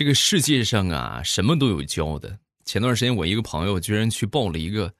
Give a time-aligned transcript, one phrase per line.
[0.00, 2.38] 这个世界上啊，什么都有教的。
[2.64, 4.90] 前段时间，我一个朋友居然去报了一个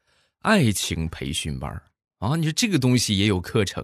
[0.41, 1.73] 爱情培训班
[2.19, 2.37] 啊！
[2.37, 3.82] 你说这个东西也有课程，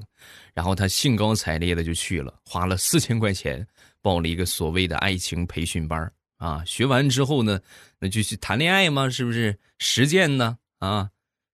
[0.52, 3.66] 然后他兴高采烈的就去了，花了四千块钱
[4.02, 6.62] 报了一个所谓的爱情培训班啊！
[6.66, 7.58] 学完之后呢，
[7.98, 9.58] 那就去谈恋爱嘛，是不是？
[9.78, 11.08] 实践呢啊？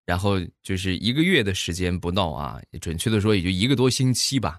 [0.04, 4.58] 然后就是一个月的时间不到啊，准确的说也就一个多星期吧，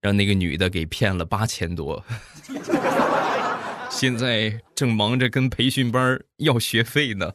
[0.00, 2.04] 让那个女的给骗了八千多。
[4.04, 7.32] 现在正忙着跟培训班要学费呢。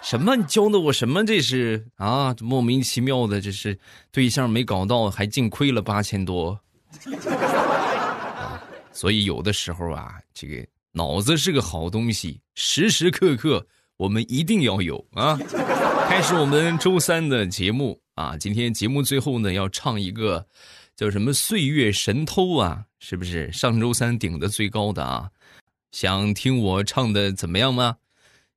[0.00, 0.36] 什么？
[0.36, 1.24] 你教的我什么？
[1.24, 3.76] 这是啊，莫名其妙的，这是
[4.12, 6.56] 对象没搞到，还净亏了八千多。
[8.92, 15.36] 所以有的时候啊，这个脑子是个好东西，时时刻刻我们一定要有啊。
[16.08, 20.46] 开始我们周三的节目啊，今天节目最后呢要唱一个。
[20.96, 22.86] 叫什么岁月神偷啊？
[22.98, 25.30] 是不是上周三顶的最高的啊？
[25.92, 27.98] 想听我唱的怎么样吗？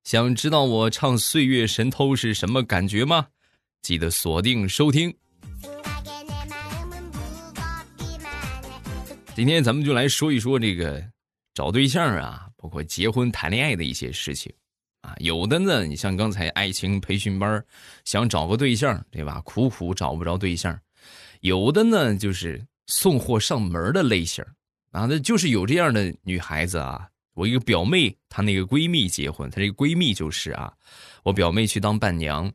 [0.05, 3.27] 想知道我唱岁月神偷是什么感觉吗？
[3.81, 5.13] 记得锁定收听。
[9.35, 11.05] 今天咱们就来说一说这个
[11.53, 14.49] 找对象啊，包括结婚谈恋爱的一些事情
[15.01, 15.13] 啊。
[15.19, 17.61] 有的呢，你像刚才爱情培训班，
[18.05, 19.41] 想找个对象，对吧？
[19.41, 20.79] 苦苦找不着对象。
[21.41, 24.43] 有的呢，就是送货上门的类型
[24.91, 27.07] 啊，那就是有这样的女孩子啊。
[27.35, 30.73] 我一个表妹，她那个闺蜜结婚，她这个闺蜜就是啊，
[31.23, 32.51] 我表妹去当伴娘，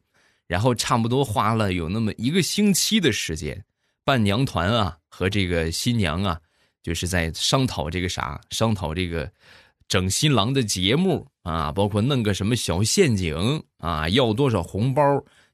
[0.47, 3.65] 然后差不多花了有那么一个星期的时间，
[4.05, 6.39] 伴娘团啊和这个新娘啊，
[6.83, 9.31] 就是在商讨这个啥，商讨这个
[9.89, 15.03] 整新郎的节目啊，包括弄个什么小陷阱啊，要多少红包。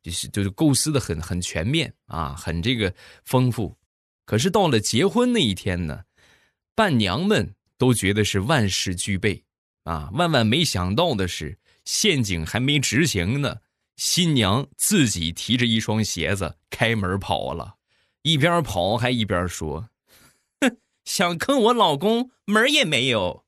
[0.03, 3.77] 就是就是构思的很很全面啊，很这个丰富，
[4.25, 6.05] 可是到了结婚那一天呢，
[6.75, 9.45] 伴娘们都觉得是万事俱备
[9.85, 13.59] 啊，万万没想到的是陷阱还没执行呢，
[13.97, 17.77] 新娘自己提着一双鞋子开门跑了，
[18.23, 19.91] 一边跑还一边说
[20.61, 23.45] ：“哼，想坑我老公门也没有。”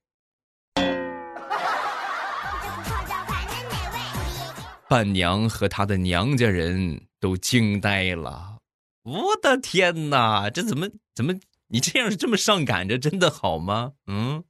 [4.92, 8.58] 伴娘和她的娘家人都惊呆了，
[9.04, 11.32] 我的天哪，这怎么怎么
[11.68, 13.92] 你这样这么上赶着，真的好吗？
[14.06, 14.44] 嗯。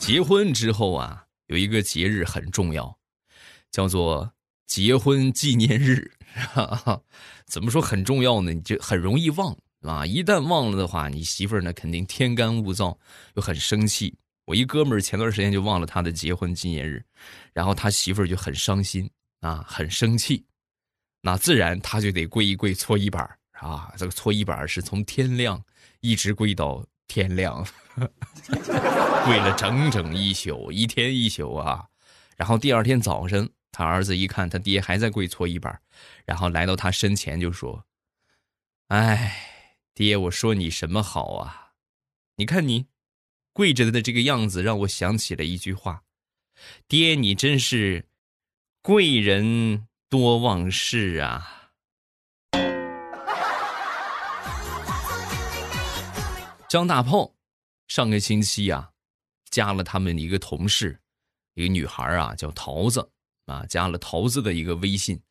[0.00, 2.98] 结婚之后啊，有一个节日很重要，
[3.70, 4.32] 叫做
[4.66, 6.10] 结婚纪念日。
[7.46, 8.52] 怎么说很重要呢？
[8.52, 9.56] 你就很容易忘。
[9.90, 10.06] 啊！
[10.06, 12.96] 一旦忘了的话，你媳妇儿呢肯定天干物燥，
[13.34, 14.16] 又很生气。
[14.46, 17.04] 我一哥们儿前段时间就忘了他的结婚纪念日，
[17.52, 19.08] 然后他媳妇儿就很伤心
[19.40, 20.44] 啊，很生气。
[21.20, 25.62] 那自然他就得跪一跪搓衣板啊，这个搓衣板是从天亮
[26.00, 31.84] 一直跪到天亮， 跪了整整一宿，一天一宿啊。
[32.36, 35.78] 然后第二天早晨，他儿子一看他爹还在跪搓衣板，
[36.24, 37.84] 然后来到他身前就说
[38.88, 39.50] ：“哎。”
[39.94, 41.74] 爹，我说你什么好啊？
[42.34, 42.88] 你看你
[43.52, 46.02] 跪着的这个样子，让我想起了一句话
[46.88, 48.08] ：“爹，你真是
[48.82, 51.70] 贵人多忘事啊。
[56.68, 57.36] ”张大炮
[57.86, 58.90] 上个星期啊，
[59.48, 60.98] 加了他们一个同事，
[61.54, 63.12] 一个女孩啊，叫桃子
[63.46, 65.22] 啊，加了桃子的一个微信。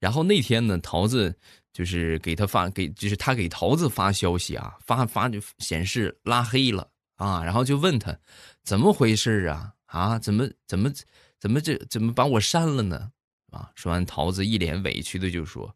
[0.00, 1.38] 然后那天呢，桃子。
[1.72, 8.16] 就是给他发给，就是他给桃子发消息啊，发发就显示拉黑了啊，然后就问他
[8.62, 10.90] 怎么回事啊啊，怎么怎么
[11.38, 13.12] 怎么这怎么把我删了呢？
[13.50, 15.74] 啊，说完桃子一脸委屈的就说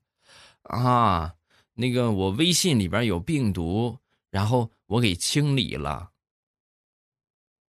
[0.63, 1.35] 啊，
[1.75, 3.99] 那个我微信里边有病毒，
[4.31, 6.11] 然后我给清理了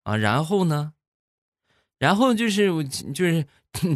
[0.02, 0.94] 啊，然后呢，
[2.02, 2.66] 然后就是
[3.14, 3.46] 就是。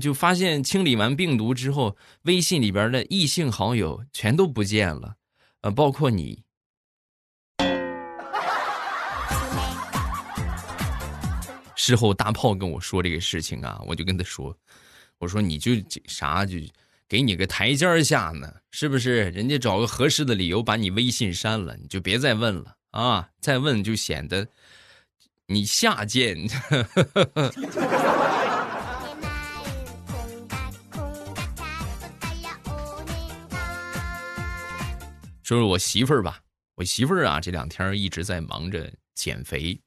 [0.00, 5.16] 就发现清理完病毒之后，微信里边的异性好友全都不见了，
[5.60, 6.42] 呃，包括你。
[11.74, 14.56] 事后大炮跟我说这个事情啊，我就跟他说
[15.20, 15.72] ：“我说你就
[16.06, 16.56] 啥就
[17.06, 19.30] 给你个台阶下呢，是不是？
[19.32, 23.28] 人家找个合适的理由把你微信删了，你就别再问了啊！
[23.42, 24.48] 再问就显得
[25.48, 26.36] 你下贱。
[35.42, 36.40] ”说说我媳妇儿吧，
[36.74, 39.80] 我媳妇儿啊，这两天一直在忙着减肥。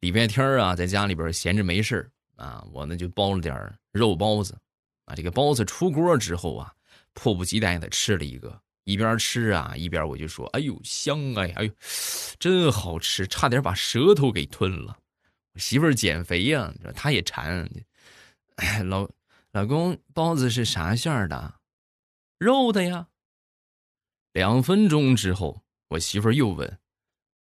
[0.00, 4.58] 礼拜天啊，在家里边闲着没事啊，我呢就包了点肉包子
[5.04, 6.72] 啊，这个包子出锅之后啊，
[7.14, 8.60] 迫不及待的吃了一个，
[8.90, 11.72] 一边吃啊一边我就说：“哎呦香哎，哎呦，
[12.40, 14.98] 真好吃，差点把舌头给吞了。”
[15.54, 17.70] 我媳妇儿减肥呀，她也馋。
[18.56, 19.08] 哎，老
[19.52, 21.60] 老公，包子是啥馅儿的？
[22.38, 23.06] 肉的呀。
[24.32, 26.78] 两分钟之后，我媳妇儿又问：“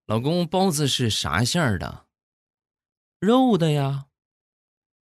[0.06, 2.06] 老公，包子是啥馅儿的？”
[3.20, 4.06] 肉的呀。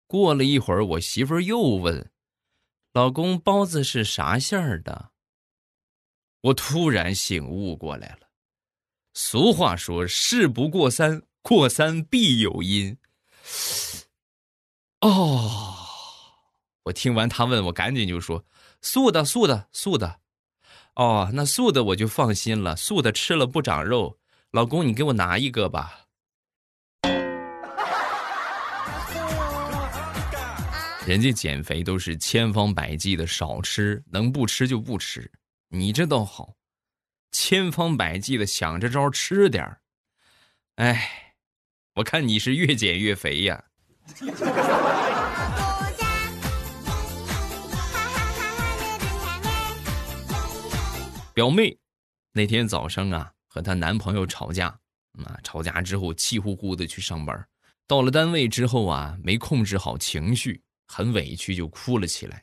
[0.07, 2.11] 过了一会儿，我媳妇儿又问
[2.93, 5.11] ：“老公，包子是啥馅儿的？”
[6.45, 8.29] 我突然醒悟过来了。
[9.15, 12.99] 俗话说：“事不过三，过三必有因。”
[15.01, 15.75] 哦，
[16.83, 18.45] 我听完他问我，赶紧就说
[18.83, 20.21] ：“素的，素的，素的。”
[20.97, 24.19] 哦，那素的我就放心了，素的吃了不长肉。
[24.51, 26.01] 老公，你给我拿一个吧。
[31.07, 35.31] 人家减肥都是千方百计的少吃，能不吃就不吃。
[35.69, 36.55] 你这倒好，
[37.33, 39.81] 千方百计的想着招吃点儿。
[40.77, 41.35] 哎，
[41.95, 43.65] 我看你是越减越肥呀。
[51.33, 51.77] 表妹
[52.33, 54.69] 那天早上啊，和她男朋友吵架，
[55.25, 57.47] 啊，吵架之后气呼呼的去上班，
[57.89, 60.63] 到了单位之后啊，没控制好情绪。
[60.87, 62.43] 很委屈，就哭了起来，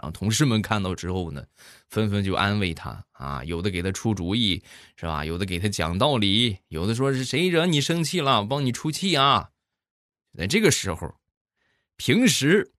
[0.00, 1.44] 然后同事们看到之后呢，
[1.88, 4.62] 纷纷就安慰他，啊，有的给他出主意，
[4.96, 5.24] 是吧？
[5.24, 9.50] 有的给他讲道理，有的说是谁惹你生气了，帮你出气啊！
[10.36, 11.12] 在这个时候，
[11.96, 12.72] 平时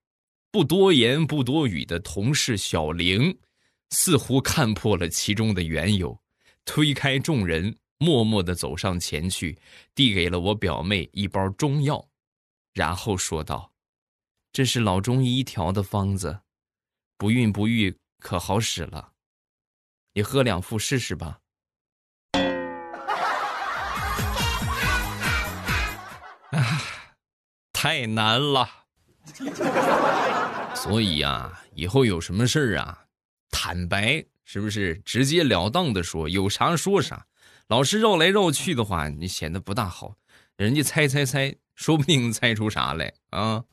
[0.50, 3.38] 不多言不多语的同事小玲，
[3.90, 6.18] 似乎看破了其中的缘由，
[6.64, 9.60] 推开众人，默默的走上前去，
[9.94, 12.08] 递给了我表妹一包中药，
[12.74, 13.74] 然后说道。
[14.52, 16.40] 这是老中医调的方子，
[17.20, 19.12] 不孕不育可好使了，
[20.14, 21.40] 你喝两副试试吧。
[26.52, 26.82] 啊，
[27.74, 28.70] 太难了。
[30.74, 33.04] 所以啊，以后有什么事儿啊，
[33.52, 34.96] 坦白是不是？
[35.00, 37.28] 直截了当的说，有啥说啥。
[37.68, 40.16] 老是绕来绕去的话，你显得不大好。
[40.56, 43.66] 人家猜猜猜，说不定猜出啥来啊。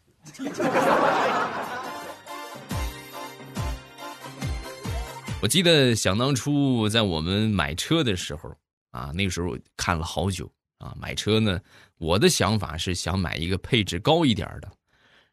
[5.42, 8.52] 我记得想当初在我们买车的时候
[8.90, 10.96] 啊，那时候看了好久啊。
[10.98, 11.60] 买车呢，
[11.98, 14.72] 我的想法是想买一个配置高一点的。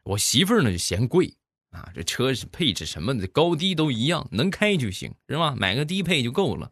[0.04, 1.34] 我媳妇儿呢就嫌贵
[1.72, 5.56] 啊，这车是配置什么的高低都一样，能开就行，是吧？
[5.58, 6.70] 买个低配就够了。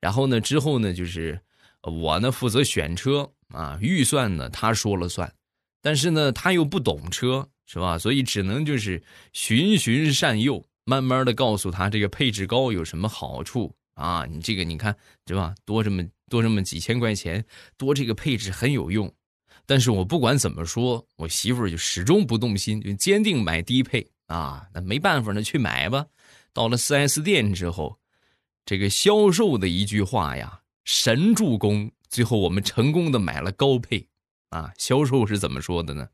[0.00, 1.38] 然后呢，之后呢，就是
[1.82, 5.30] 我呢负责选车啊，预算呢他说了算。
[5.82, 7.98] 但是呢，他又不懂车，是吧？
[7.98, 14.24] 所以只能就是循循善诱，慢慢的告诉他这个配置高有什么好处啊？
[14.26, 15.54] 你这个你看，对吧？
[15.64, 17.44] 多这么多这么几千块钱，
[17.76, 19.12] 多这个配置很有用。
[19.64, 24.66] 但是我不管怎么说，我媳妇儿就始终不动心，就坚定买低配啊。
[24.74, 26.06] 那没办法呢，去买吧。
[26.52, 27.98] 到了 4S 店之后，
[28.66, 34.06] 这个销售的一句话呀，神助攻，最后我们成功的买了高配。
[34.50, 36.06] 啊，销售是怎么说的呢？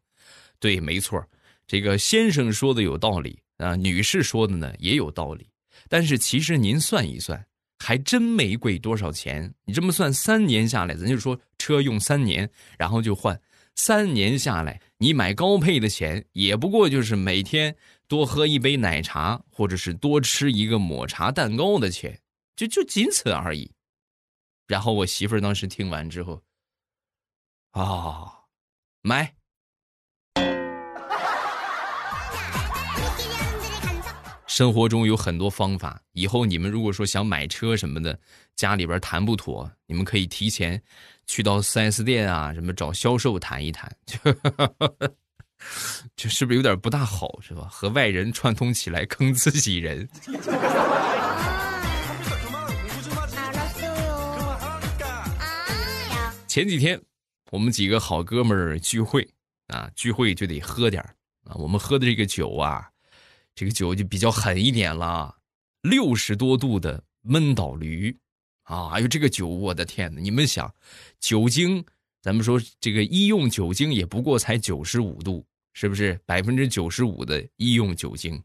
[0.61, 1.25] 对，没错，
[1.69, 5.49] 这个先生说的有道理啊，女士说的呢也有道理。
[5.89, 7.47] 但是其实您算一算，
[7.79, 9.55] 还真没贵多少钱。
[9.67, 13.41] 你这么算，三年下来，咱就说车用三年，然后就换，
[13.77, 17.77] 三年下来，你买高配的钱也不过就是每天
[18.09, 22.21] 多喝一杯奶茶，或者是多吃一个抹茶蛋糕的钱，
[22.57, 23.71] 就就仅此而已。
[24.67, 26.43] 然后我媳妇儿当时听完之后。
[27.73, 28.33] 哦，
[29.03, 29.38] 买。
[34.59, 38.19] 生活中有很多方法，以后你们如果说想买车什么的，
[38.57, 40.83] 家里边谈不妥，你们可以提前
[41.29, 44.19] 去到 4S 店啊，什么找销售谈一谈， 就
[46.17, 47.69] 就是不是有点不大好，是吧？
[47.71, 50.09] 和外人串通起来坑自己人。
[56.49, 57.01] 前几天。
[57.53, 59.25] 我们几个好哥们儿聚会
[59.69, 61.01] 啊，聚会就得喝点
[61.45, 61.55] 啊。
[61.55, 62.91] 我们喝的这个酒啊，
[63.59, 65.35] 这个酒就比较狠一点了，
[65.83, 68.17] 六十多度的闷倒驴
[68.63, 68.91] 啊！
[68.91, 70.21] 哎呦，这个酒，我的天哪！
[70.21, 70.73] 你们想，
[71.19, 71.85] 酒精，
[72.23, 76.17] 咱们说这个医用酒精也不过才九十五度，是不是？
[76.25, 78.41] 百分之九十五的医用酒精，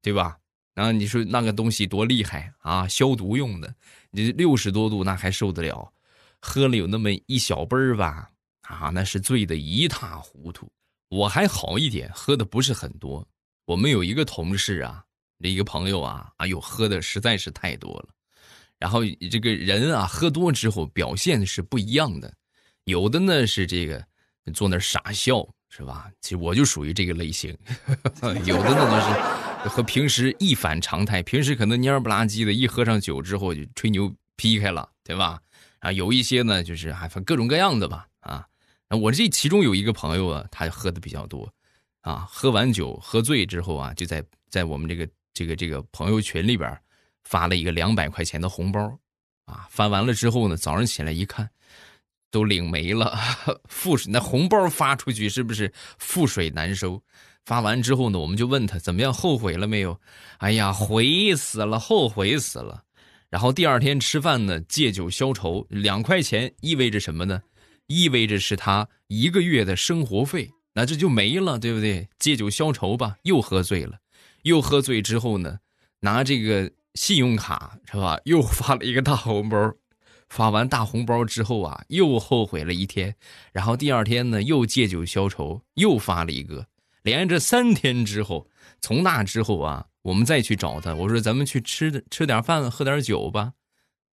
[0.00, 0.38] 对吧？
[0.74, 3.74] 然后你说那个东西多厉害啊，消毒用的，
[4.12, 5.92] 你六十多度那还受得了？
[6.40, 8.30] 喝了有那么一小杯儿吧。
[8.68, 10.70] 啊，那是醉得一塌糊涂。
[11.08, 13.26] 我还好一点，喝的不是很多。
[13.64, 15.04] 我们有一个同事啊，
[15.40, 18.08] 这一个朋友啊，哎呦，喝的实在是太多了。
[18.78, 22.32] 然后这个人啊，喝多之后表现是不一样的，
[22.84, 24.04] 有的呢是这个
[24.52, 26.10] 坐那傻笑，是吧？
[26.20, 27.56] 其实我就属于这个类型。
[28.44, 35.40] 有的呢就是和平时一反常态，平时可能蔫不拉几的，一喝上酒之后就吹牛劈开了，对吧？
[35.78, 38.44] 啊，有一些呢就是还分各种各样的吧，啊。
[39.00, 41.50] 我这其中有一个朋友啊，他喝的比较多，
[42.02, 46.78] 啊，喝完酒喝醉之后啊，就在在我们这个这个这个朋友群里边。
[47.24, 48.80] 发了一个两百块钱的红包，
[49.44, 51.48] 啊，发完了之后呢，早上起来一看，
[52.32, 53.16] 都领没了，
[53.70, 57.00] 覆水那红包发出去是不是覆水难收？
[57.44, 59.98] 发完之后呢，我们就问他怎么样，后悔了没有？
[60.38, 62.82] 哎呀，悔死了，后悔死了。
[63.30, 67.40] 然后第二天吃饭呢，借酒消愁，两块钱意味着什么呢？
[67.86, 72.08] 意味着是他一个月的生活费，那这就没了，对不对？
[72.18, 73.98] 借酒消愁吧，又喝醉了，
[74.42, 75.58] 又喝醉之后呢，
[76.00, 76.70] 拿这个。
[76.94, 78.20] 信用卡是吧？
[78.24, 79.72] 又发了一个大红包，
[80.28, 83.16] 发完大红包之后啊，又后悔了一天，
[83.50, 86.66] 然后第二天呢，又借酒消愁，又发了一个，
[87.00, 88.46] 连着三天之后，
[88.82, 93.54] 从那之后啊，我们再去找他，我说咱们去吃吃点饭，喝点酒吧，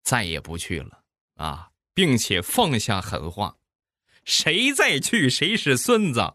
[0.03, 0.99] 再也不去了
[1.35, 3.55] 啊，并且放下狠话，
[4.25, 6.33] 谁再去谁是孙子。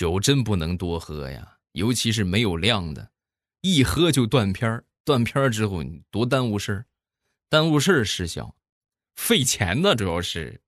[0.00, 3.10] 酒真不能多喝呀，尤其是没有量的，
[3.60, 4.82] 一喝就断片。
[5.04, 6.86] 断片之后，你多耽误事儿，
[7.50, 8.56] 耽误事儿失效，
[9.14, 10.58] 费钱呢，主要是。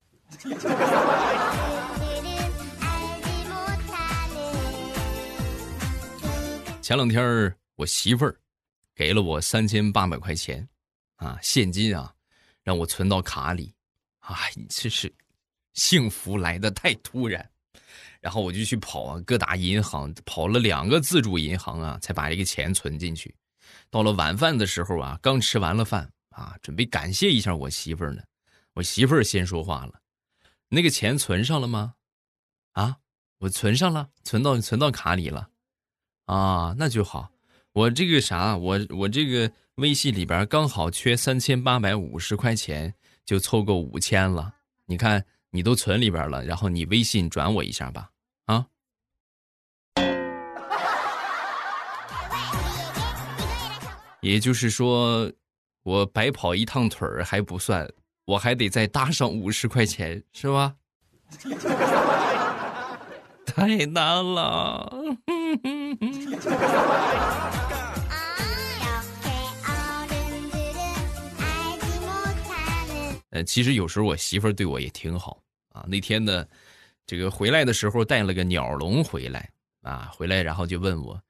[6.82, 8.38] 前两天我媳妇儿
[8.94, 10.68] 给了我三千八百块钱，
[11.16, 12.12] 啊，现金啊，
[12.62, 13.74] 让我存到卡里。
[14.18, 15.10] 哎，这是
[15.72, 17.48] 幸福来的太突然。
[18.22, 23.34] 然后我就去跑啊，各大银行跑了两个自助银行啊，才把这个钱存进去。
[23.90, 28.22] 到了晚饭的时候啊，刚吃完了饭啊，准备感谢一下我媳妇儿呢。
[28.74, 30.00] 我媳妇儿先说话了
[30.70, 31.94] ：“那个钱存上了吗？”
[32.72, 32.98] 啊，
[33.38, 35.50] 我存上了，存到存到卡里了。
[36.26, 37.32] 啊，那就好。
[37.72, 44.54] 我这个啥，我我这个微信里边刚好缺三千八百五十块钱，就凑够五千了。
[44.86, 48.11] 你看，你都存里边了，然后你微信转我一下吧。
[54.22, 55.30] 也就是说，
[55.82, 57.88] 我白跑一趟腿儿还不算，
[58.24, 60.74] 我还得再搭上五十块钱，是吧？
[63.44, 64.90] 太难了。
[73.30, 75.84] 呃，其实有时候我媳妇儿对我也挺好啊。
[75.86, 76.46] 那天呢。
[77.04, 79.50] 这个回来的时候带了个鸟笼回来
[79.82, 81.20] 啊，回来然后就问我，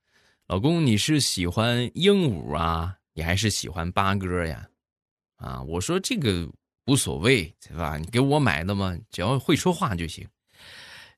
[0.53, 4.69] 老公你是喜欢鹦鹉啊，你还是喜欢八哥呀？
[5.37, 6.47] 啊，我说这个
[6.85, 7.97] 无所谓，对吧？
[7.97, 10.29] 你给我买的嘛，只要会说话就行。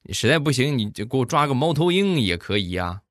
[0.04, 3.02] 你实在不行，你就给我抓个猫头鹰也可以呀。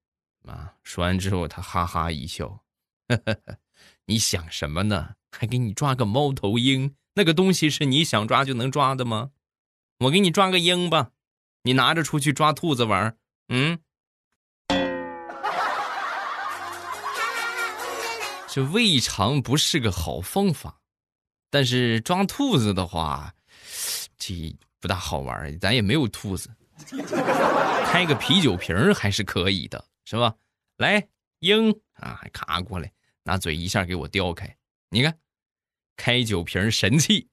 [0.45, 2.47] 啊，说完之后他哈哈一笑，
[3.09, 3.57] 呵 呵
[4.05, 5.15] 你想什么呢？
[5.29, 6.95] 还给你抓个猫头鹰？
[7.15, 9.31] 那个东西是你想抓就能抓的吗？
[9.99, 11.11] 我给你抓个鹰吧。
[11.63, 13.17] 你拿着出去抓兔子玩
[13.49, 13.79] 嗯，
[18.53, 20.79] 这未尝不是个好方法，
[21.49, 23.33] 但是抓兔子的话，
[24.19, 26.51] 这不大好玩咱也没有兔子，
[27.89, 30.35] 开个啤酒瓶还是可以的，是吧？
[30.77, 31.07] 来，
[31.39, 32.91] 鹰啊，还卡过来，
[33.23, 34.55] 拿嘴一下给我叼开，
[34.91, 35.17] 你看，
[35.97, 37.27] 开酒瓶神器。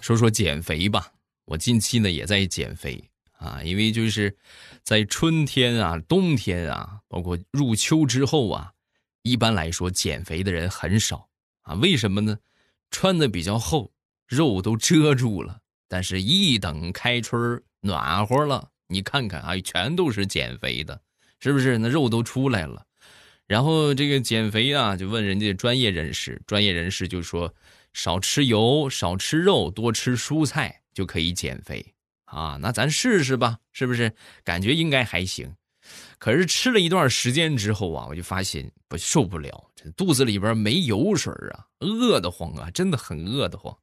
[0.00, 1.12] 说说减肥吧，
[1.46, 3.02] 我近期呢也在减肥
[3.38, 4.36] 啊，因为就是
[4.82, 8.72] 在春天啊、冬天啊，包括入秋之后啊，
[9.22, 11.28] 一般来说减肥的人很少
[11.62, 11.74] 啊。
[11.74, 12.36] 为什么呢？
[12.90, 13.92] 穿的比较厚，
[14.26, 15.58] 肉都遮住了。
[15.88, 21.00] 但是，一等开春暖和了，你看看啊，全都是减肥的，
[21.38, 21.78] 是不是？
[21.78, 22.84] 那肉都出来了。
[23.46, 27.54] 然后这个减肥啊，就问人家专业人士，专业人士就说。
[27.92, 32.56] 少吃油，少吃肉，多吃蔬菜就可以减肥啊！
[32.58, 34.10] 那咱试试吧，是不是？
[34.42, 35.54] 感觉应该还行。
[36.18, 43.76] 可是吃了一段时间之后啊，我就发现不受不了，这肚子里边没油水啊，饿得慌啊，真的很饿得慌。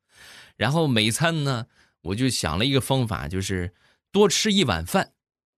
[0.57, 1.67] 然后每餐呢，
[2.01, 3.71] 我就想了一个方法，就是
[4.11, 5.13] 多吃一碗饭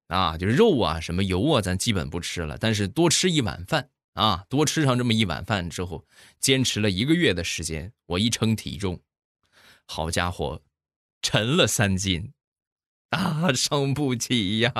[0.09, 6.05] 啊，就是肉啊、什么油啊，咱基本不吃了，但是多吃一碗饭啊，多吃上这么一碗饭之后，
[6.41, 8.99] 坚持了一个月的时间，我一称体重，
[9.85, 10.61] 好家伙，
[11.27, 12.31] 沉了三斤，
[13.09, 14.71] 啊，伤不起呀！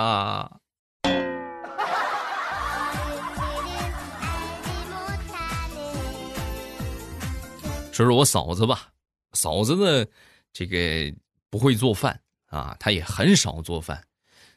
[7.92, 8.90] 说说我嫂子吧，
[9.34, 10.06] 嫂子呢，
[10.54, 11.12] 这个
[11.50, 14.04] 不会做饭啊，她也很少做饭，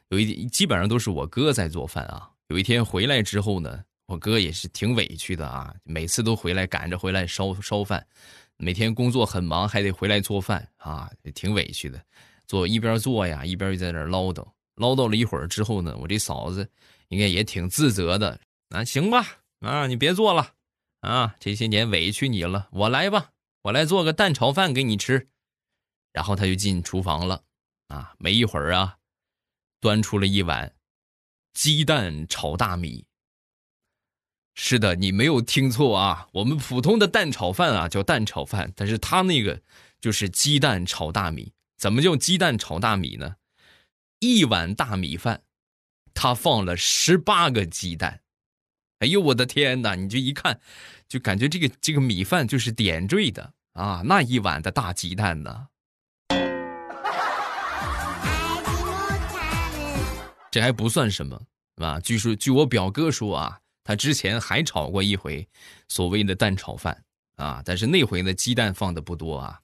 [0.09, 2.29] 有一基本上都是我哥在做饭啊。
[2.49, 3.83] 有一天回来之后呢。
[4.09, 8.03] 我哥也是挺委屈的啊，每次都回来赶着回来烧烧饭，
[8.57, 12.03] 每天工作很忙，还得回来做饭啊，也挺委屈的。
[12.47, 14.43] 做一边做呀，一边就在那唠叨，
[14.77, 16.67] 唠叨了一会儿之后呢，我这嫂子
[17.09, 18.39] 应该也挺自责的
[18.69, 18.83] 啊。
[18.83, 19.27] 行吧，
[19.59, 20.53] 啊，你别做了，
[21.01, 23.29] 啊，这些年委屈你了，我来吧，
[23.61, 25.29] 我来做个蛋炒饭给你吃。
[26.11, 27.43] 然后他就进厨房了，
[27.89, 28.97] 啊，没一会儿啊，
[29.79, 30.73] 端出了一碗
[31.53, 33.05] 鸡蛋炒大米。
[34.61, 36.27] 是的，你没有听错啊！
[36.33, 39.61] 我们普通的蛋炒饭啊叫蛋炒饭，但是他那个
[40.01, 41.53] 就是鸡蛋炒大米。
[41.77, 43.37] 怎么叫鸡蛋炒大米呢？
[44.19, 45.43] 一碗大米饭，
[46.13, 48.19] 他放了十八个鸡蛋。
[48.99, 49.95] 哎呦我的天哪！
[49.95, 50.59] 你就一看，
[51.07, 54.01] 就感觉这个这个米饭就是点缀的啊！
[54.03, 55.67] 那一碗的大鸡蛋呢？
[60.51, 61.41] 这还不算什么
[61.77, 61.97] 啊！
[62.01, 63.61] 据说，据我表哥说啊。
[63.89, 65.49] 他之前还炒过一回
[65.87, 67.03] 所谓的蛋炒饭
[67.37, 69.59] 啊，但是那回呢鸡蛋放的不多啊，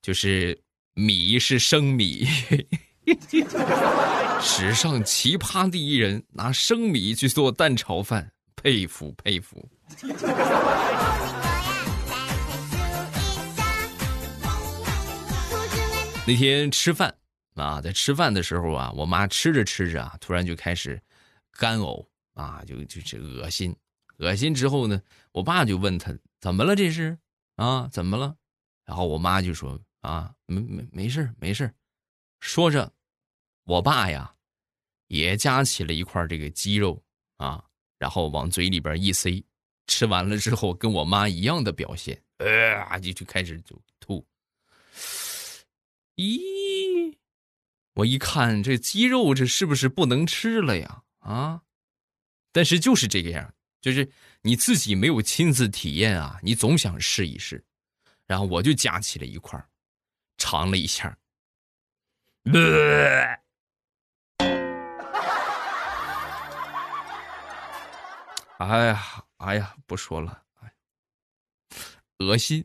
[0.00, 0.58] 就是
[0.94, 2.26] 米是生米，
[4.40, 9.68] 史上奇葩第一人拿生米去做蛋炒饭，佩服佩服。
[16.26, 17.14] 那天吃饭
[17.56, 20.98] 啊，在吃饭的时候啊，我妈吃着吃着啊，突然就开始
[21.58, 22.06] 干呕。
[22.34, 23.74] 啊，就就是恶心，
[24.18, 25.00] 恶心之后呢，
[25.32, 27.18] 我爸就问他怎么了这是
[27.56, 28.36] 啊怎么了？
[28.84, 31.72] 然后我妈就说啊没没没事没事，
[32.40, 32.92] 说着，
[33.64, 34.34] 我爸呀
[35.08, 37.02] 也夹起了一块这个鸡肉
[37.36, 37.64] 啊，
[37.98, 39.44] 然后往嘴里边一塞，
[39.86, 42.20] 吃完了之后跟我妈一样的表现，
[42.88, 44.26] 啊就就开始就吐。
[46.16, 47.16] 咦，
[47.94, 51.02] 我一看这鸡肉这是不是不能吃了呀？
[51.18, 51.62] 啊？
[52.52, 54.08] 但是就是这个样，就是
[54.42, 57.64] 你自己没有亲自体验啊，你总想试一试，
[58.26, 59.58] 然后我就夹起了一块
[60.36, 61.16] 尝了一下，
[68.58, 70.72] 哎呀，哎呀，不说了，哎，
[72.18, 72.64] 恶心。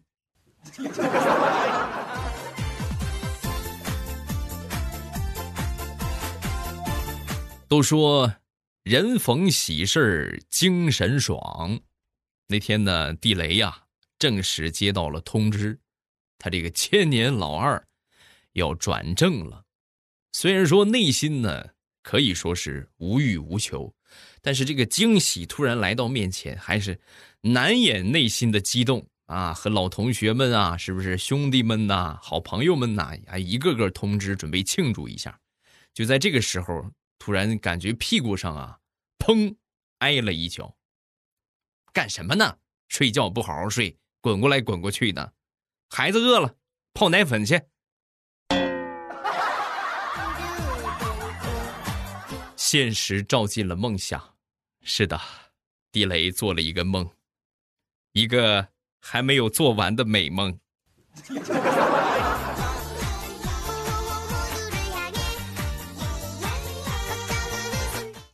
[7.69, 8.33] 都说。
[8.87, 11.77] 人逢喜事精神爽。
[12.47, 13.83] 那天呢，地雷呀，
[14.17, 15.77] 正式接到了通知，
[16.37, 17.85] 他这个千年老二
[18.53, 19.65] 要转正了。
[20.31, 21.67] 虽然说内心呢
[22.01, 23.93] 可以说是无欲无求，
[24.41, 26.97] 但是这个惊喜突然来到面前，还是
[27.41, 29.53] 难掩内心的激动啊！
[29.53, 35.37] 和老同学们啊，是不是兄弟们呐、好朋友们呐，啊，一个个通知准备庆祝一下。
[35.93, 36.89] 就在这个时候。
[37.27, 38.79] 突然感觉屁股上啊，
[39.19, 39.53] 砰，
[39.97, 40.77] 挨了一脚。
[41.91, 42.57] 干什么呢？
[42.87, 45.33] 睡觉不好好睡，滚过来滚过去的。
[45.89, 46.55] 孩子饿了，
[46.93, 47.61] 泡奶粉去。
[52.55, 54.37] 现实照进了梦想。
[54.83, 55.19] 是的，
[55.91, 57.11] 地雷做了一个梦，
[58.13, 58.69] 一个
[59.01, 60.57] 还没有做完的美梦。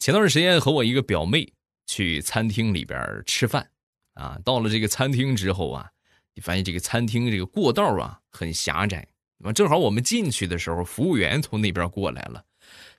[0.03, 1.53] 前段时间和我一个表妹
[1.85, 3.69] 去餐厅里边吃饭，
[4.15, 5.89] 啊，到了这个餐厅之后啊，
[6.35, 12.43] 你发现这个餐厅这个过道啊很狭窄，那正好我们进去的时候，服务员从那边过来了，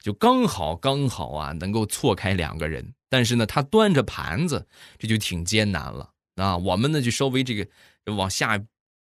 [0.00, 7.68] 就刚好刚好啊能够错开两个人，但是呢他端着盘子，这就挺艰难了啊，我们呢就稍微这个
[8.14, 8.58] 往下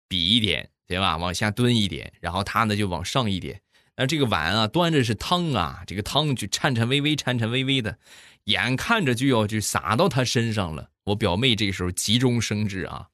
[0.08, 1.18] 比一点，对吧？
[1.18, 3.62] 往下蹲一点，然后他呢就往上一点。
[4.00, 8.00] 那这个碗啊，端着是汤啊，这个汤就颤颤巍巍、颤颤巍巍的，
[8.46, 10.92] 眼看着就要就洒到他身上了。
[11.04, 13.10] 我表妹这时候急中生智啊，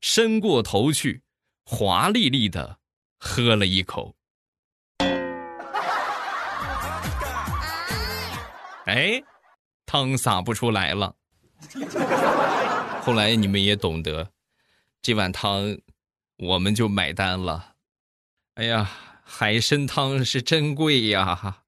[0.00, 1.20] 伸过头去，
[1.66, 2.78] 华丽丽的
[3.18, 4.16] 喝了一口。
[8.86, 9.22] 哎，
[9.84, 11.16] 汤洒不出来了。
[13.02, 14.30] 后来你们也懂得，
[15.02, 15.76] 这碗汤
[16.38, 17.74] 我们就买单了。
[18.54, 18.90] 哎呀。
[19.32, 21.58] 海参汤是真贵呀！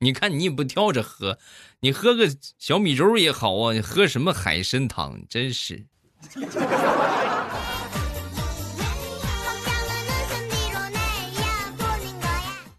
[0.00, 1.38] 你看你也不挑着喝，
[1.78, 5.22] 你喝个小米粥也好啊，你喝什么海参汤？
[5.30, 5.86] 真是。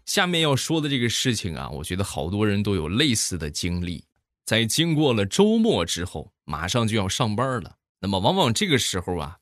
[0.04, 4.04] 下面要说的这个事情啊，我觉得好多人都有类似的经历。
[4.44, 7.76] 在经过了周末之后，马上就要上班了。
[7.98, 9.38] 那么，往往这个时候啊，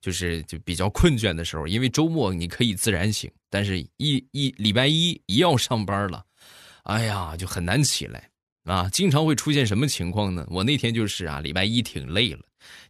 [0.00, 6.24] 就是就比较困倦的时候，因为周末你可以自然醒，但是一一礼拜一一要上班了，
[6.84, 8.30] 哎呀，就很难起来
[8.64, 8.88] 啊。
[8.90, 10.46] 经常会出现什么情况呢？
[10.50, 12.40] 我那天就是啊，礼拜一挺累了，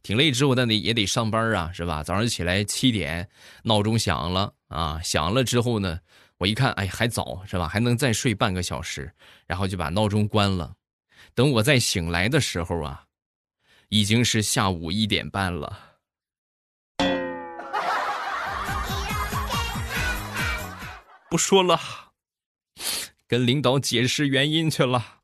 [0.03, 2.03] 挺累之后，但得也得上班啊，是吧？
[2.03, 3.29] 早上起来七点，
[3.65, 5.99] 闹钟响了啊，响了之后呢。
[6.39, 7.69] 我一看，哎，还早是吧？
[7.69, 9.13] 还能再睡半个小时，
[9.47, 10.73] 然后就把闹钟关了。
[11.35, 13.05] 等我再醒来的时候啊，
[13.91, 15.90] 已经是下午一点半了。
[21.31, 21.79] 不说了，
[23.29, 25.21] 跟领导解释原因去了。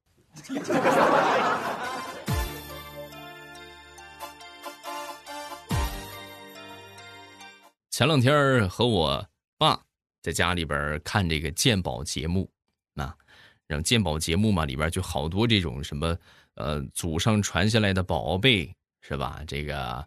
[7.91, 9.83] 前两天和我爸。
[10.23, 12.51] 在家里边看这个鉴宝节目，
[12.97, 13.17] 啊，
[13.69, 16.19] 然后鉴宝节目嘛，里边就好多这种什么，
[16.55, 19.41] 呃，祖上传下来的宝贝，是吧？
[19.47, 20.05] 这个，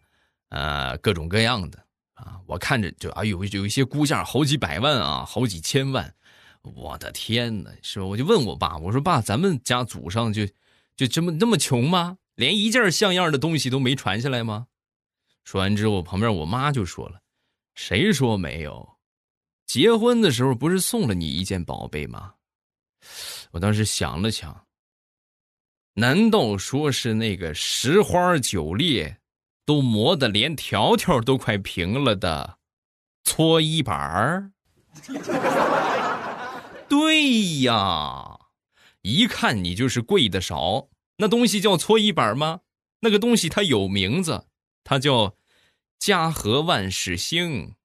[0.50, 1.82] 呃，各种各样的
[2.20, 6.14] 啊，我看着就啊，有有一些估价好几百万啊，好几千万，
[6.62, 8.06] 我的天哪，是吧？
[8.06, 10.46] 我就问我爸，我说爸，咱们家祖上就
[10.96, 12.18] 就这么那么穷吗？
[12.36, 14.68] 连一件像样的东西都没传下来吗？
[15.44, 17.22] 说完之后，旁边我妈就说了，
[17.76, 18.98] 谁说没有？
[19.66, 22.34] 结婚的时候不是送了你一件宝贝吗？
[23.52, 24.66] 我当时想了想，
[25.94, 29.18] 难道说是那个十花九裂，
[29.70, 32.58] 都磨得连条条都快平了的
[33.24, 34.52] 搓衣板儿？
[36.90, 38.40] 对呀，
[39.04, 40.88] 一看你就是贵的少。
[41.18, 42.62] 那东西叫搓衣板吗？
[43.02, 44.48] 那个东西它有名字，
[44.84, 45.36] 它叫
[46.00, 47.76] 家和万事兴。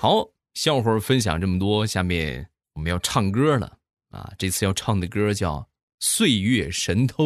[0.00, 3.78] 好，笑话分享这么多，下面我们要唱歌了
[4.10, 4.32] 啊！
[4.38, 5.58] 这次要唱的歌叫
[6.00, 7.24] 《岁月神偷》。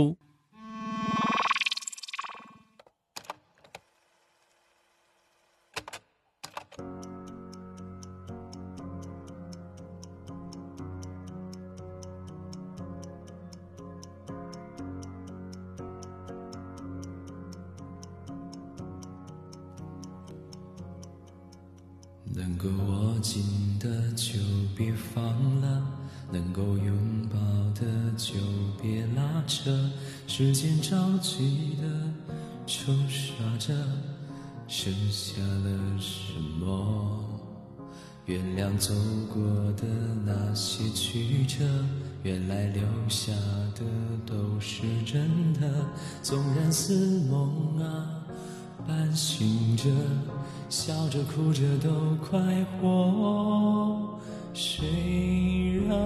[51.38, 52.40] 哭着都快
[52.80, 54.18] 活。
[54.52, 55.96] 谁让？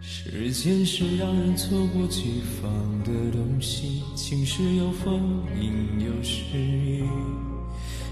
[0.00, 2.72] 时间是让人猝不及防
[3.04, 7.04] 的东西，晴时有风，阴有时雨，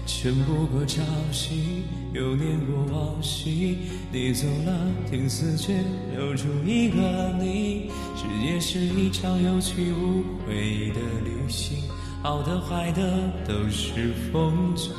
[0.05, 1.81] 撑不过朝夕，
[2.13, 3.75] 又念过往昔。
[4.11, 5.73] 你走了，天色却
[6.15, 7.89] 留住一个你。
[8.15, 11.79] 世界是一场有去无回的旅行，
[12.21, 13.01] 好的坏的
[13.47, 14.91] 都是风景。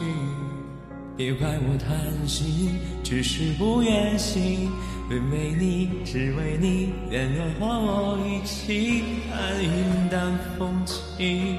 [1.18, 4.70] 别怪我贪心，只是不愿醒。
[5.30, 7.28] 为你，只为你，愿
[7.58, 11.58] 和我一起看云淡风轻。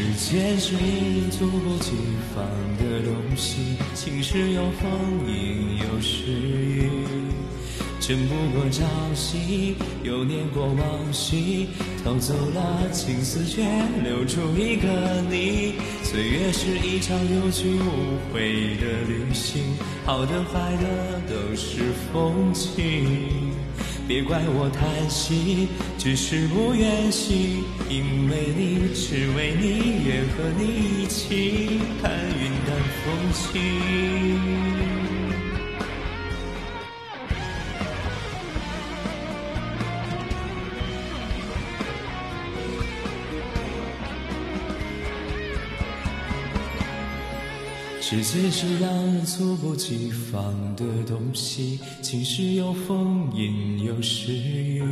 [0.00, 1.92] 时间是一猝不及
[2.34, 2.42] 防
[2.78, 4.90] 的东西，晴时有风，
[5.26, 6.88] 阴有时雨，
[8.00, 8.82] 争不过朝
[9.14, 11.68] 夕，又念过往昔，
[12.02, 13.62] 偷走了青丝，却
[14.02, 15.74] 留住一个你。
[16.02, 19.62] 岁月是一场有去无回的旅行，
[20.06, 23.49] 好的坏的都是风景。
[24.10, 32.10] 别怪我贪心，只是不愿醒，因为你，只为你，愿和你一起看
[32.42, 34.19] 云淡风轻。
[48.10, 54.82] 世界是让人猝不及防的东西，晴时有风，阴有时雨，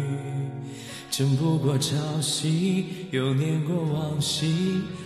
[1.11, 4.55] 争不过朝夕，又念过往昔，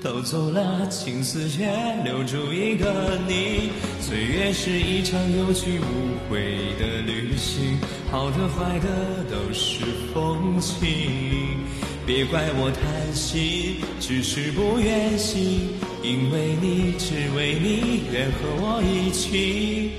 [0.03, 1.64] 偷走了青丝，却
[2.05, 3.70] 留住一个你。
[4.03, 6.38] 岁月是一场有去无回
[6.79, 7.79] 的旅行，
[8.11, 11.57] 好的坏的都是风景。
[12.05, 15.70] 别怪我贪心，只是不愿醒，
[16.02, 19.92] 因为你，只为你，愿和我一起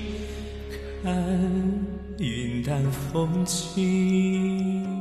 [1.02, 1.12] 看
[2.18, 4.93] 云淡风轻。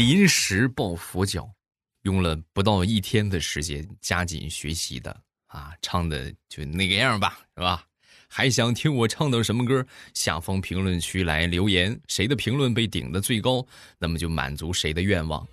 [0.00, 1.46] 临时抱佛脚，
[2.04, 5.14] 用了不到一天的时间加紧学习的
[5.48, 7.84] 啊，唱的就那个样吧，是吧？
[8.26, 9.86] 还想听我唱的什么歌？
[10.14, 13.62] 下方评论区来留言，谁的评论被顶的最高，
[13.98, 15.46] 那么就满足谁的愿望。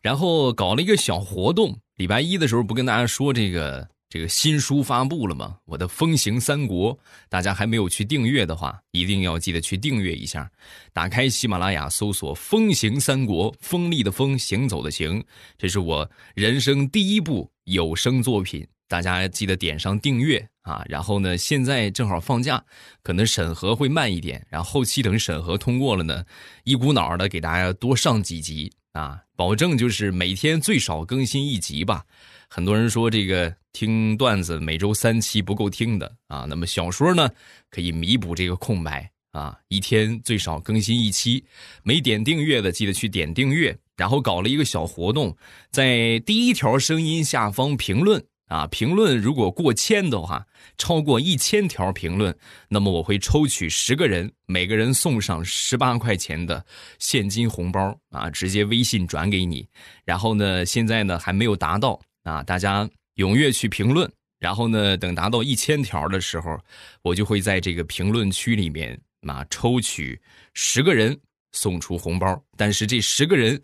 [0.00, 3.86] 然后搞了一个小活动，礼拜一的时候不跟大家说这个。
[4.14, 5.56] 这个新书发布了吗？
[5.64, 6.96] 我的《风行三国》，
[7.28, 10.48] 大家还没有去订阅的话，一定要记得去订阅一下。
[10.92, 15.20] 打开喜马拉雅，搜索《风行三国》，锋利的锋，行走的行，
[15.58, 20.84] 这是我人生第一部有声作品，大家记得点上订阅啊。
[20.88, 22.64] 然后呢，现在正好放假，
[23.02, 26.24] 可能审核会慢一点，然后后期等审核通过了呢，
[26.62, 32.04] 一股脑的给大家多上几集啊，保证就是每天最少更新一集吧。
[32.48, 37.28] 很多人说这个听段子每周三期不够听的啊，那么小说呢
[37.70, 41.44] 可以弥补这个空白啊，一天最少更新一期。
[41.82, 45.36] 没点订阅的记得去点订阅，然后搞了一个小活动，
[45.72, 50.46] 在第一条声音下方评论啊，评论如果过千的话，
[50.78, 52.32] 超过一千条评论，
[52.68, 56.64] 那么我会抽取十个人，每个人送上十八块钱的
[57.00, 59.66] 现金红包啊，直接微信转给你。
[60.04, 62.00] 然后呢，现在呢还没有达到。
[62.22, 66.58] 啊，大家踊跃去评论，然后呢，等达到一千条的时候，
[67.02, 70.20] 我就会在这个评论区里面啊抽取
[70.52, 71.18] 十个人
[71.52, 72.42] 送出红包。
[72.56, 73.60] 但是这十个人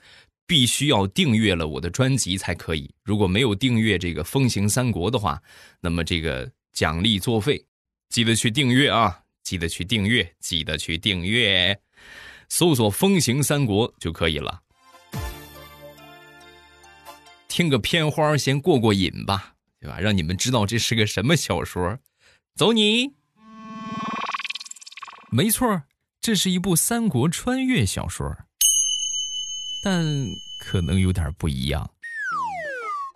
[0.47, 2.89] 必须要订阅了我的专辑才可以。
[3.05, 5.41] 如果没有订阅这个《风行三国》的话，
[5.81, 7.65] 那么这个奖励作废。
[8.09, 9.21] 记得去订阅啊！
[9.45, 11.77] 记得去订阅，记得去订阅，
[12.49, 14.61] 搜索“风行三国”就可以了。
[17.51, 19.99] 听个片花先过过瘾吧，对吧？
[19.99, 21.99] 让你们知道这是个什么小说。
[22.55, 23.11] 走你！
[25.33, 25.83] 没错，
[26.21, 28.37] 这是一部三国穿越小说，
[29.83, 30.05] 但
[30.61, 31.91] 可能有点不一样。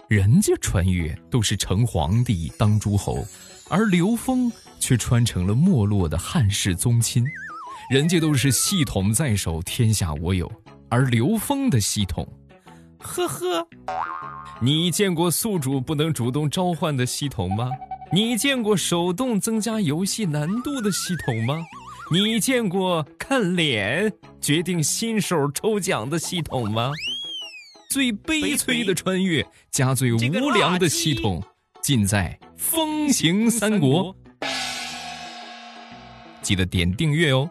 [0.09, 3.25] 人家穿越都是成皇帝当诸侯，
[3.69, 7.25] 而刘封却穿成了没落的汉室宗亲。
[7.89, 10.51] 人家都是系统在手，天下我有，
[10.89, 12.27] 而刘封的系统。
[13.05, 13.69] 呵呵，
[14.61, 17.69] 你见过宿主不能主动召唤的系统吗？
[18.11, 21.63] 你见过手动增加游戏难度的系统吗？
[22.11, 26.91] 你见过看脸决定新手抽奖的系统吗？
[27.91, 30.19] 最悲催的穿越加最无
[30.51, 31.43] 良的系统，
[31.83, 34.15] 尽在《风行三国》。
[36.41, 37.51] 记得点订阅哦。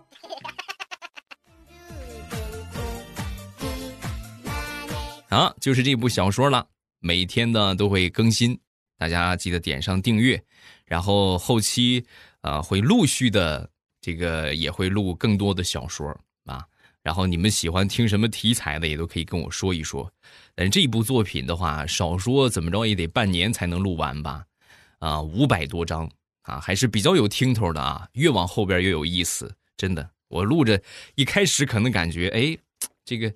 [5.33, 6.67] 啊，就是这部小说了，
[6.99, 8.59] 每天呢都会更新，
[8.99, 10.39] 大家记得点上订阅，
[10.85, 12.05] 然后后期
[12.41, 13.67] 啊会陆续的
[13.99, 16.07] 这个也会录更多的小说
[16.45, 16.63] 啊，
[17.01, 20.07] 然后你们喜欢听什么题材的也都可以跟我说一说。
[20.53, 24.45] 但这部作品的话，少说怎么着也得半年才能录完吧？
[24.99, 26.07] 啊，五百多章
[26.43, 30.07] 啊，还是比较有听头的啊，越往后边越有意思，真的。
[30.27, 30.79] 我录着
[31.15, 32.55] 一开始可能感觉哎，
[33.03, 33.33] 这个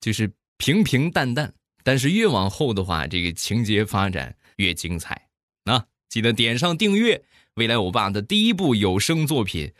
[0.00, 0.28] 就是。
[0.58, 5.28] 平平淡淡，但是越往后的话，这个情节发展越精彩。
[5.64, 7.22] 啊，记得点上订阅，
[7.54, 9.72] 未来欧巴的第一部有声作品，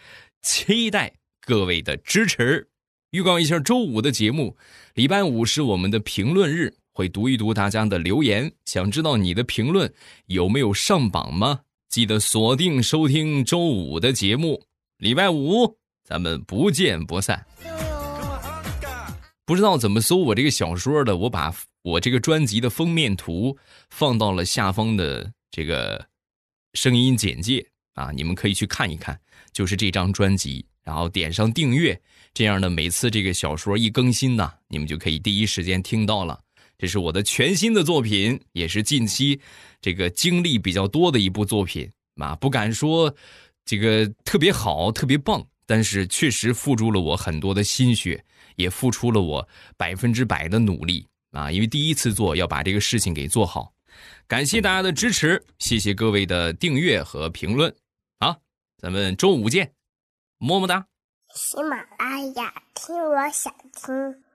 [0.43, 2.69] 期待各位的支持。
[3.11, 4.57] 预告一下周五的节目，
[4.95, 8.53] 礼拜五是我们的评论日，会读一读大家的留言。
[8.65, 9.91] 想知道你的评论
[10.27, 11.61] 有没有上榜吗？
[11.89, 14.63] 记得锁定收听周五的节目，
[14.99, 17.47] 礼拜五咱们不见不散。
[19.47, 23.57] 不知道怎么搜我这个小说的，我把我这个专辑的封面图
[23.91, 26.05] 放到了下方的这个
[26.75, 29.17] 声音简介啊，你们可以去看一看，
[29.53, 31.99] 就是这张专辑，然后点上订阅，
[32.35, 36.41] 这样呢每次这个小说一更新呢，你们就可以第一时间听到了。
[36.77, 39.41] 这是我的全新的作品，也是近期
[39.81, 43.15] 这个经历比较多的一部作品啊，不敢说
[43.65, 48.25] 这个特别好、特别棒，但是确实付出了我很多的心血。
[48.57, 51.51] 也付出了我百分之百的努力啊！
[51.51, 53.73] 因为第一次做，要把这个事情给做好。
[54.27, 57.75] 感谢大家的支持，谢谢各位的订阅和评论。
[58.19, 58.37] 啊，
[58.79, 59.73] 咱们周五见，
[60.39, 60.87] 么么哒。
[61.35, 64.26] 喜马拉雅，听我想听。